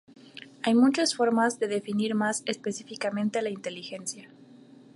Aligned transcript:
Hay 0.63 0.73
muchas 0.73 1.13
formas 1.13 1.59
de 1.59 1.67
definir 1.67 2.15
más 2.15 2.41
específicamente 2.47 3.39
la 3.43 3.51
inteligencia. 3.51 4.31